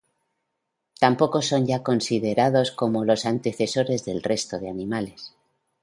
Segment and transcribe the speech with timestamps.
[1.03, 5.35] Tampoco son ya considerados como los antecesores del resto de animales.